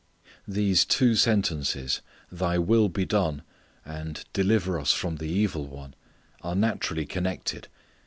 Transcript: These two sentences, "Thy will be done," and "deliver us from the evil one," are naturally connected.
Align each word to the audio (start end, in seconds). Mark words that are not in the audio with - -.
These 0.47 0.83
two 0.85 1.13
sentences, 1.13 2.01
"Thy 2.31 2.57
will 2.57 2.89
be 2.89 3.05
done," 3.05 3.43
and 3.85 4.25
"deliver 4.33 4.79
us 4.79 4.91
from 4.93 5.17
the 5.17 5.27
evil 5.29 5.67
one," 5.67 5.93
are 6.41 6.55
naturally 6.55 7.05
connected. 7.05 7.67